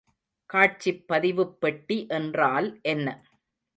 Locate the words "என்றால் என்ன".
2.09-3.07